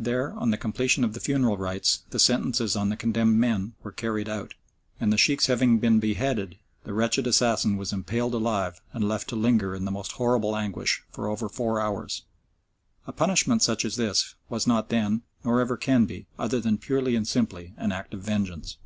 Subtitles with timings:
[0.00, 3.92] There, on the completion of the funeral rites, the sentences on the condemned men were
[3.92, 4.54] carried out,
[4.98, 9.36] and the Sheikhs having been beheaded the wretched assassin was impaled alive and left to
[9.36, 12.22] linger in the most horrible anguish for over four hours.
[13.06, 17.14] A punishment such as this was not then, nor ever can be, other than purely
[17.14, 18.78] and simply an act of vengeance.